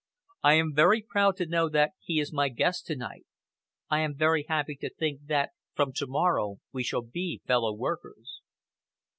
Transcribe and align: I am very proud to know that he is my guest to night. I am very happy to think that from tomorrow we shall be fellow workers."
I 0.41 0.55
am 0.55 0.73
very 0.73 1.03
proud 1.03 1.37
to 1.37 1.45
know 1.45 1.69
that 1.69 1.91
he 1.99 2.19
is 2.19 2.33
my 2.33 2.49
guest 2.49 2.87
to 2.87 2.95
night. 2.95 3.27
I 3.87 3.99
am 3.99 4.15
very 4.15 4.47
happy 4.49 4.75
to 4.77 4.89
think 4.89 5.27
that 5.27 5.51
from 5.75 5.93
tomorrow 5.93 6.57
we 6.73 6.81
shall 6.81 7.03
be 7.03 7.43
fellow 7.45 7.71
workers." 7.75 8.41